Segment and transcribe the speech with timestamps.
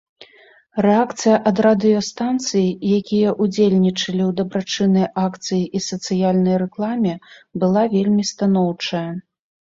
[0.83, 2.63] Рэакцыя ад радыёстанцый,
[2.99, 7.13] якія ўдзельнічалі ў дабрачыннай акцыі і сацыяльнай рэкламе,
[7.65, 9.03] была вельмі станоўчая.